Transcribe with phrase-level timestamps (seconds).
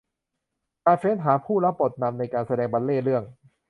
[0.85, 3.23] การเฟ้นหาผู้รับบทนำในการแสดงบัลเลต์เรื่อง